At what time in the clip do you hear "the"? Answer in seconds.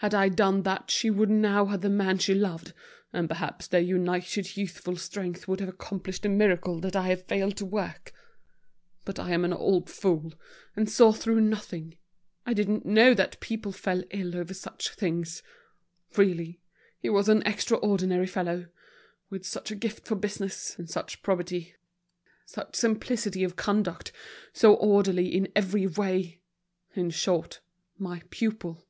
1.80-1.88, 6.24-6.28